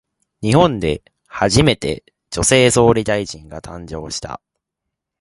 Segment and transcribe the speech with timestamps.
[0.41, 4.41] 日本で初めて、女性総理大臣が誕生した。